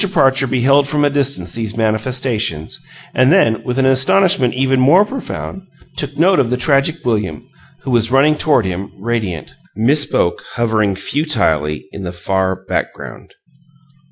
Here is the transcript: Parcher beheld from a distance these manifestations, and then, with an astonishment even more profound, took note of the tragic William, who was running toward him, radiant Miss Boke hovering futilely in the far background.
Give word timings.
Parcher 0.11 0.47
beheld 0.47 0.87
from 0.87 1.05
a 1.05 1.11
distance 1.11 1.51
these 1.53 1.77
manifestations, 1.77 2.79
and 3.13 3.31
then, 3.31 3.61
with 3.63 3.77
an 3.77 3.85
astonishment 3.85 4.55
even 4.55 4.79
more 4.79 5.05
profound, 5.05 5.61
took 5.95 6.17
note 6.17 6.39
of 6.39 6.49
the 6.49 6.57
tragic 6.57 6.95
William, 7.05 7.47
who 7.83 7.91
was 7.91 8.09
running 8.09 8.35
toward 8.35 8.65
him, 8.65 8.91
radiant 8.97 9.53
Miss 9.75 10.05
Boke 10.07 10.41
hovering 10.53 10.95
futilely 10.95 11.87
in 11.91 12.01
the 12.01 12.11
far 12.11 12.65
background. 12.65 13.35